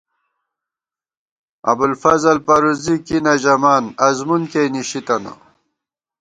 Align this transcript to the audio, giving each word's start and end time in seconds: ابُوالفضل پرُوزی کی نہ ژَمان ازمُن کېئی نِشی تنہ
ابُوالفضل 1.71 2.37
پرُوزی 2.45 2.95
کی 3.05 3.17
نہ 3.25 3.33
ژَمان 3.41 3.83
ازمُن 4.05 4.41
کېئی 4.51 4.69
نِشی 4.73 5.01
تنہ 5.07 5.33